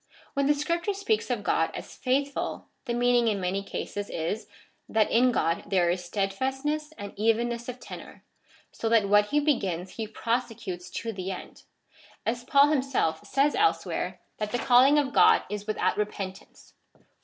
[0.33, 4.47] When the Scripture speaks of God as faithful tlie meaning in many cases is,
[4.89, 8.23] that in God there is steadfastness and evenness of tenor,
[8.71, 11.65] so that what he begins he prosecutes to the end,^
[12.25, 17.03] as Paul himself says elsewhere, that the calling of God is without repentance (Rom.